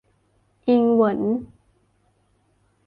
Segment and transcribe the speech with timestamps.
[0.67, 1.19] อิงเหวิน